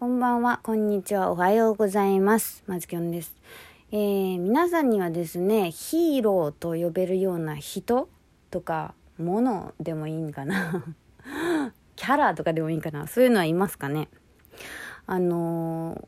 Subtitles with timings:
[0.00, 2.64] こんばんは、こんにちは、おはようございます。
[2.66, 3.36] まずきょんです。
[3.92, 8.08] えー、皆さんにはですね、ヒーローと呼べるような人
[8.50, 10.86] とか、ものでもいいんかな。
[11.96, 13.08] キャラとかでもいいかな。
[13.08, 14.08] そういうのはいますかね。
[15.04, 16.04] あのー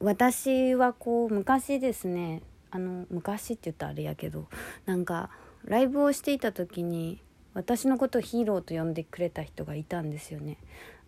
[0.00, 2.40] 私はこう、昔ですね、
[2.70, 4.48] あの、昔って言ったらあれやけど、
[4.86, 5.28] なんか、
[5.64, 7.20] ライブをしていた時に、
[7.54, 10.58] 私のことをヒーローと呼んでくれた人がいたんですよね。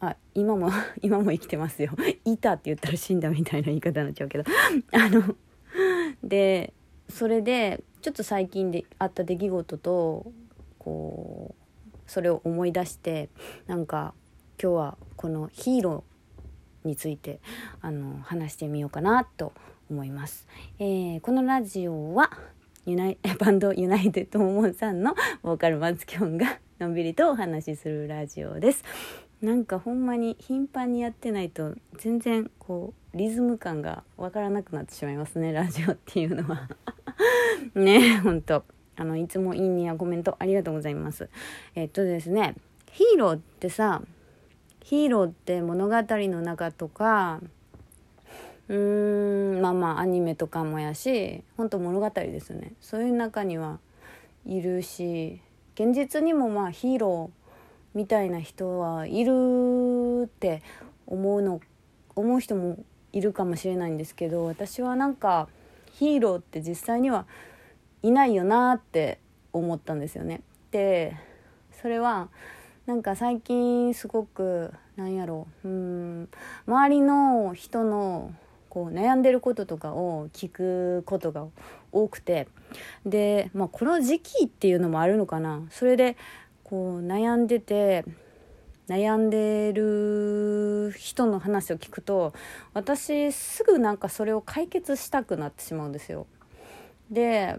[0.00, 0.70] あ今も
[1.02, 1.92] 今も生きてますよ
[2.24, 4.44] いたって言ったら死んだみたいな言い方になっちゃうけど
[4.93, 5.35] あの
[6.22, 6.74] で
[7.08, 10.32] それでちょっと最近であった出来事と
[10.79, 13.30] こうそれを思い出して
[13.66, 14.14] なんか
[14.63, 17.40] 今日はこのヒーローについて
[17.80, 19.52] あの話してみようかなと
[19.90, 20.46] 思います。
[20.79, 22.30] えーこのラジオは
[22.86, 28.85] ユナイ バンドユナイテッドモモンさんのボーカルマツキョンがのんびりとお話しするラジオです。
[29.43, 36.69] なんかほんまに頻繁にやってないと全然こうリズム感がわからなくなってしまいますねラジオっていうのは。
[37.75, 38.64] ねほんと。
[38.94, 41.28] あのいつもいいねやコメントありがとうございます。
[41.75, 42.55] えっとですね
[42.92, 44.00] ヒーローってさ
[44.84, 47.41] ヒーローって物語の中とか
[48.69, 53.78] うーんまあまあアニメとかもやし本当物語ですよねそういう中には
[54.45, 55.41] いるし
[55.75, 57.48] 現実にもまあヒーロー
[57.97, 60.62] みたいな人はいるって
[61.06, 61.61] 思うの
[62.14, 62.78] 思う人も
[63.12, 65.48] いるかもしれないんですけど私はなんか
[65.92, 67.27] ヒーローって実際には
[68.03, 69.19] いないよなって
[69.53, 70.42] 思ったんですよね。
[70.70, 71.17] で
[71.72, 72.28] それは
[72.87, 76.28] なんか最近すごくなんやろううん
[76.67, 78.34] 周りの人の
[78.77, 81.46] こう悩んでることとかを聞くことが
[81.92, 82.46] 多くて
[83.06, 86.19] で、まあ、この時期っていうのもあるのかなそれで
[86.62, 88.04] こう悩んでて
[88.86, 92.34] 悩んでる人の話を聞くと
[92.74, 96.27] 私すぐなんかそれを解決したくなってしまうんですよ。
[97.10, 97.58] で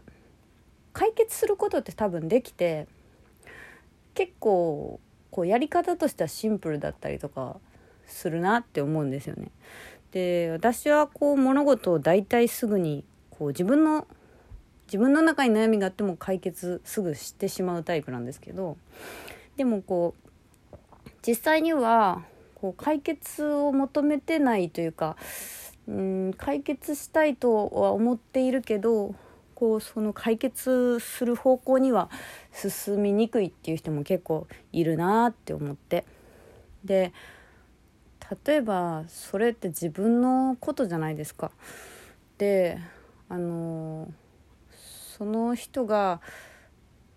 [0.94, 2.86] 解決することって多分できて
[4.14, 5.00] 結構
[5.32, 7.58] こうやり方としてはシンプルだったりとか
[8.06, 9.50] するなって思うんですよね。
[10.18, 14.08] で私はこう物事を大体すぐにこう自分の
[14.88, 18.78] 自分の中に悩みがあっても解決すぐしてしまうタイプなんですけど
[19.58, 22.24] でもこう実際には
[22.56, 25.18] こう解決を求めてないというか
[25.88, 29.14] うん解決したいとは思っているけど
[29.54, 32.10] こうその解決する方向には
[32.54, 36.06] 進みにくいっていう人も結構いるなって思って。
[36.84, 37.14] で
[38.46, 41.52] 例えばそれって自分のことじゃないですか。
[42.38, 42.80] で
[43.30, 44.12] あの
[45.18, 46.22] その人が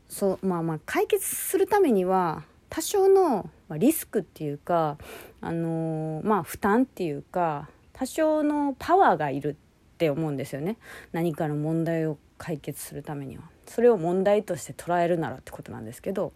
[0.09, 4.99] そうまあまあ解決するためには多少のリスクっていうか
[5.41, 9.57] あのまあ負担っていうか多少のパワーがいる
[9.95, 10.77] って思うんですよね。
[11.13, 13.45] 何かの問題を解決するためには。
[13.67, 16.33] それを問題として捉えるならってことなんですけど。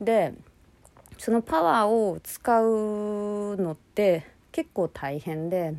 [0.00, 0.34] で
[1.18, 5.74] そのパワーを使うのって結構大変で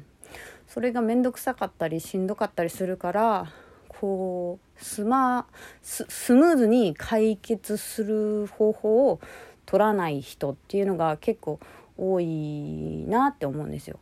[0.68, 3.52] それが面倒くさかったりしんどかったりするから
[3.88, 5.48] こうスマ
[5.82, 9.20] ススムーズに解決する方法を
[9.66, 11.60] 取らない人っていうのが結構
[11.98, 14.00] 多いなって思うんですよ。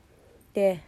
[0.53, 0.81] で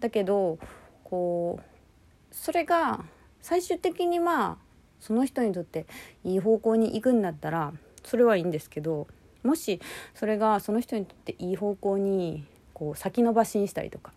[0.00, 0.58] だけど
[1.04, 3.04] こうそれが
[3.40, 4.56] 最終的にまあ
[5.00, 5.86] その人にとって
[6.24, 7.72] いい方向に行くんだったら
[8.04, 9.06] それはいいんですけど
[9.46, 9.80] もし
[10.14, 14.12] それがその人にとっていい方向にこう先延ばしにしたりとか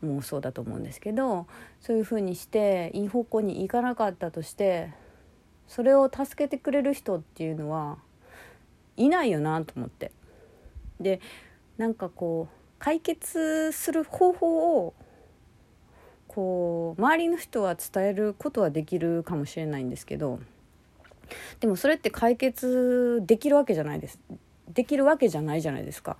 [0.00, 1.46] もうそうだと思うんですけど
[1.80, 4.92] そういうふうにしていい方向に行かなかったとして
[5.66, 7.98] それを助けてくれる人っていうのは
[8.96, 10.12] いないよなと思って。
[11.00, 11.20] で
[11.76, 14.94] なんかこう解決する方法を
[16.28, 20.40] こう周りの人は伝えることはできるかもしれないんですけど
[21.60, 24.18] でもそれって解決できるわけじゃないです
[24.72, 26.16] できるわけじゃないじゃないですか。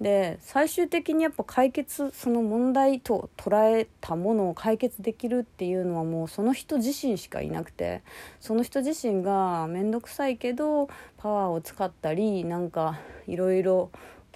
[0.00, 8.02] で最終的にやっぱ解決その問題と捉えたものを解決できるっていうのはもうその人自身しかいなくて
[8.40, 10.88] その人自身が面倒くさいけど
[11.18, 13.90] パワーを使ったりなんかいろいろ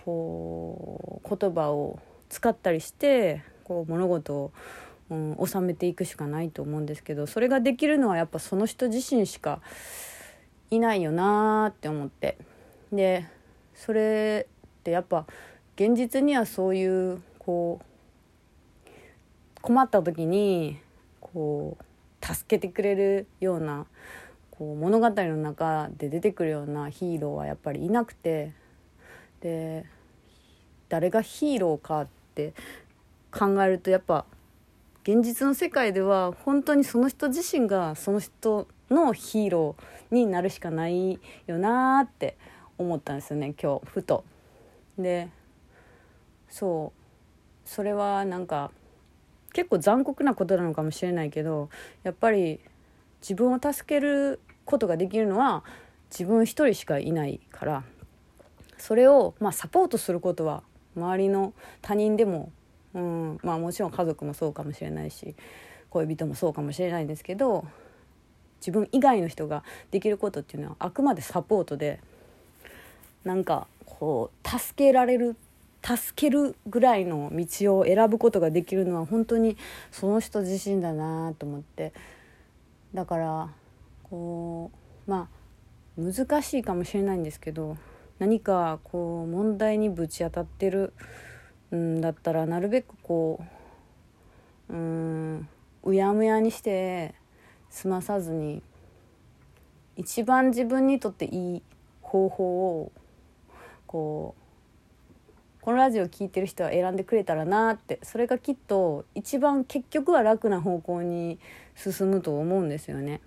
[0.05, 4.53] こう言葉を使ったりしてこう物事を、
[5.11, 9.61] うん、収めていくしかないと思うんですけどそれができるのはやっぱその人自身しか
[10.71, 12.37] いないよなーって思って
[12.93, 13.27] で
[13.75, 15.27] それってやっぱ
[15.77, 20.79] 現実にはそういうこう困った時に
[21.21, 23.87] こう助けてくれるような
[24.51, 28.53] こう物語の中で出てくるようなヒーローはやっぱりいなくて
[29.41, 29.85] で
[30.89, 32.55] 誰がヒーローかって
[33.33, 34.27] 考えるとやっぱ
[35.03, 42.37] 現実の世界では本当にその人自身がその人のヒーローになるしかないよなって
[42.79, 44.25] 思ったんですよね今日ふと。
[44.99, 45.29] で
[46.49, 48.71] そうそれはなんか
[49.53, 51.69] 結構残酷なことなのかもしれないけど
[52.03, 52.61] やっぱり
[53.21, 55.65] 自分を助けることができるのは
[56.11, 57.85] 自分一人しかいないから
[58.79, 60.63] それをまあサポートすることは
[60.97, 62.53] 周りの他人でも、
[62.95, 65.35] うんまあ、もちろん家族もそうかもしれないし
[65.91, 67.67] 恋人もそうかもしれないんですけど
[68.61, 72.01] 自分以外の人ができることっていうのはあくまでサポートで
[73.25, 75.37] なんかこう助けられる
[75.83, 79.57] 助けるぐらいの道を選ぶことができるのは本当に
[79.91, 81.93] その人自身だなと思って。
[82.95, 83.49] だから
[84.05, 84.71] こ
[85.07, 85.29] うま
[85.99, 87.77] あ難しいかもしれないんですけど
[88.19, 90.93] 何かこう問題にぶち当たってる
[91.75, 93.45] んだったらなるべくこ
[94.71, 95.49] ううん
[95.83, 97.15] うやむやにして
[97.69, 98.63] 済まさずに
[99.97, 101.63] 一番自分にとっていい
[102.01, 102.93] 方法を
[103.95, 111.39] こうこのラジオ聴いてる人は選んでくれたらなってそれがきっと一番結局は楽な方向に
[111.77, 113.21] 進むと思うんですよね。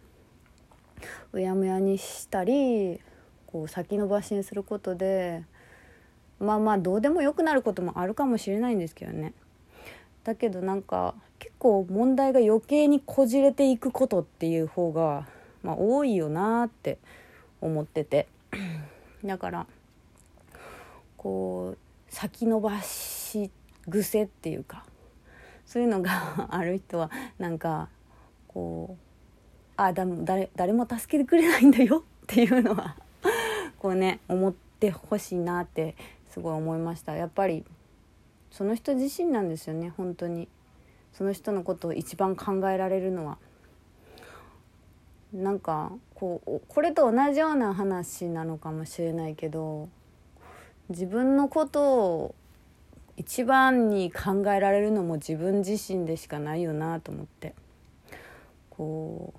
[1.31, 2.99] うやむやにしたり
[3.45, 5.45] こう先延ばしにすることで
[6.37, 9.31] まあまあどうでもよくなることもあるかもしれないんですけどね。
[10.25, 15.29] だけどなんか結構問題が余計にこじれていくことっていう方が、
[15.63, 16.97] まあ、多いよなって
[17.61, 18.27] 思ってて
[19.23, 19.65] だから
[21.27, 21.77] こう
[22.07, 23.51] 先延ばし
[23.89, 24.85] 癖っていうか
[25.65, 27.89] そういうのが ある人はなんか
[28.47, 29.03] こう
[29.75, 32.95] あだ誰誰も助けてくれないんだよっていうのは
[33.77, 35.97] こうね思ってほしいなって
[36.29, 37.13] すごい思いました。
[37.13, 37.65] やっぱり
[38.49, 40.47] その人自身なんですよね本当に。
[41.11, 43.37] その人のことを一番考えられるのは。
[45.33, 49.89] なんかこうこれと同じような話なのかもしれないけど
[50.89, 52.35] 自分のことを
[53.17, 57.55] 一番に考えられるのも自分自身でしかないよなと思って。
[58.69, 59.33] こ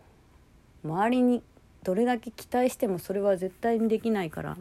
[0.85, 1.43] う周りに
[1.85, 4.57] どれだけ期待してもそれは絶対にできないから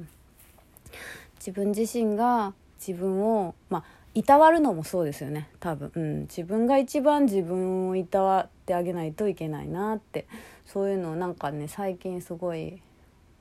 [1.39, 5.49] 自分自身が自分をまあいたわるのもそうですよね。
[5.59, 10.27] 多分、うん、自分が一番自分をいたわってあげないといけないなって。
[10.67, 12.81] そういうのをなんかね最近すごい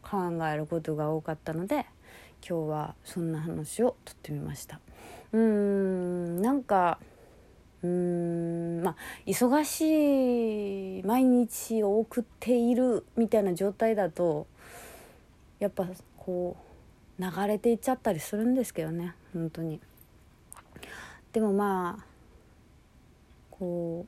[0.03, 1.85] 考えることが多かったので
[2.49, 4.81] 今日はそんな話をとってみました。
[5.33, 6.99] うーんなんか
[7.83, 8.97] うーんまあ
[9.27, 14.47] 忙しい毎日を送っているみたいな状態だと
[15.59, 15.87] やっぱ
[16.17, 16.57] こ
[17.19, 19.81] う流れていっちゃったりするんですけどね本当に。
[21.33, 22.05] でもまあ
[23.51, 24.07] こ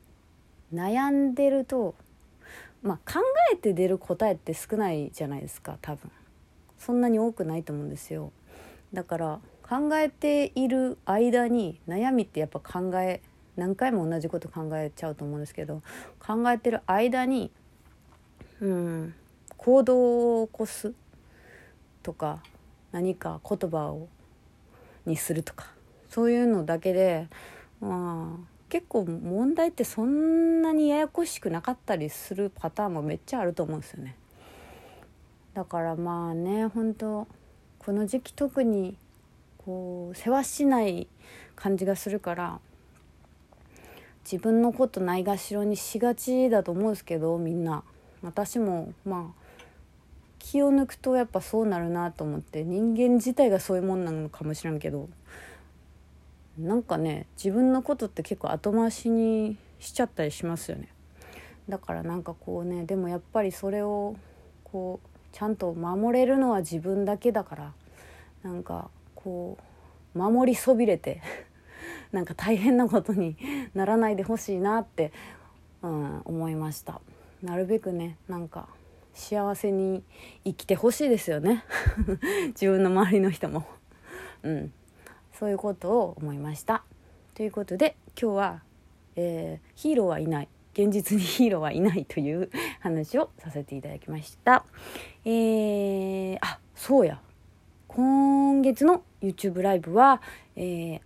[0.72, 1.94] う悩んでると
[2.82, 3.20] まあ考
[3.52, 6.10] えて出る答えって少ないじゃないですか多分。
[6.78, 8.32] そんなに多くないと思うんですよ
[8.92, 13.20] だから考えている間に悩みってやっぱ考え
[13.56, 15.82] 何回も同じこと考えちゃうと思うんですけど
[16.18, 17.50] 考えてる間に
[18.60, 19.14] うん
[19.56, 20.94] 行動を起こす
[22.02, 22.42] とか
[22.92, 24.08] 何か言葉を
[25.04, 25.66] にするとか
[26.08, 27.28] そういうのだけで
[27.80, 34.14] まあ結構問題ってそんなにややこしくなかったりするパターンもめっちゃあると思うんですよね。
[35.58, 37.26] だからまあね本当
[37.80, 38.96] この時期特に
[39.56, 41.08] こう世話しない
[41.56, 42.60] 感じがするから
[44.22, 47.82] 自分のことないがしろにしがちだと思うんですけどみんな。
[48.22, 49.62] 私もまあ
[50.38, 55.08] 気を抜くとやっぱそうなるなと思って人間自体がそういうもんなのかもしれんけど
[56.56, 60.86] なんかね自分のことって結構後回しにしちゃったりしますよね。
[61.68, 64.14] だからなんかこうねでもやっぱりそれを
[64.62, 67.72] こうちゃんと守れるのは自分だけだから
[68.42, 69.56] なんかこ
[70.16, 71.22] う守りそびれて
[72.10, 73.36] なんか大変なことに
[73.72, 75.12] ならないでほしいなって、
[75.82, 77.00] うん、思いました。
[77.40, 78.66] なるべくねなんか
[79.14, 80.02] 幸せに
[80.42, 81.62] 生きてほしいですよね。
[82.48, 83.64] 自分の周りの人も。
[84.42, 84.72] うん。
[85.34, 86.82] そういうことを思いました。
[87.34, 88.62] ということで今日は、
[89.14, 90.48] えー、ヒーローはいない。
[90.78, 94.64] 現実にヒーローはいないという話をさせていただきました
[95.24, 97.20] えー、あそうや
[97.88, 100.20] 今月の YouTube ライブは、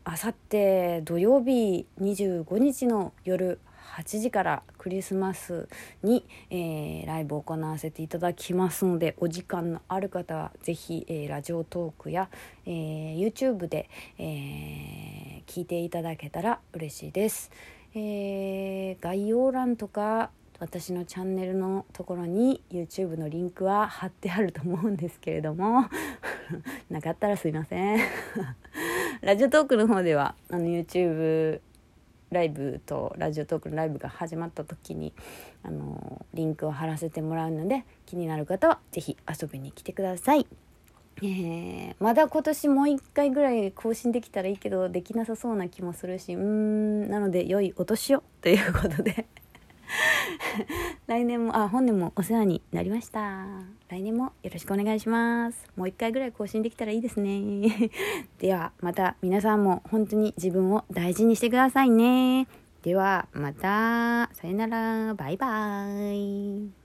[0.05, 3.61] あさって土曜日25日の夜
[3.97, 5.69] 8時からクリスマス
[6.03, 12.29] に、えー、ライブを行わせていただきますのでお時間のある方は是非、えー、ラジオトークや、
[12.67, 13.89] えー、YouTube で、
[14.19, 17.51] え聞いていただけたら嬉しいです。
[17.95, 25.87] え概要欄とか私のチャンネルのところに YouTube のリンクは貼ってあると思うんですけれども
[26.89, 27.99] なかったらすいません
[29.23, 31.61] ラジオトークの方ではあの YouTube
[32.31, 35.13] ライブとラジオトークのライブが始まった時に
[35.65, 40.47] あのリンクを貼らせてもらうので気になる方は是非遊びに来てください。
[41.19, 49.27] えー、まだ今年もう一回ぐらい更新できたらいいけどできなさそうな気もするしうーんなので良いお年をということで。
[51.07, 53.47] 来年もあ本年もお世話になりました。
[53.89, 55.67] 来年もよろしくお願いします。
[55.77, 57.91] もう一回ぐらい更新できたらいいですね。
[58.39, 62.47] ではまた皆さんも本当に自分を大事にしてくださいね。
[62.83, 65.15] ではまたさよなら。
[65.15, 66.82] バイバーイ。